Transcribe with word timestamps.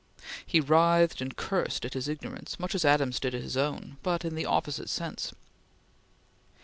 He 0.43 0.59
writhed 0.59 1.21
and 1.21 1.37
cursed 1.37 1.85
at 1.85 1.93
his 1.93 2.07
ignorance, 2.07 2.59
much 2.59 2.73
as 2.73 2.83
Adams 2.83 3.19
did 3.19 3.35
at 3.35 3.43
his 3.43 3.55
own, 3.55 3.97
but 4.01 4.25
in 4.25 4.33
the 4.33 4.47
opposite 4.47 4.89
sense. 4.89 5.31